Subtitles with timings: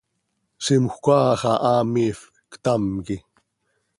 [0.65, 3.25] Zimjöc áa xah miifp, ctam quih.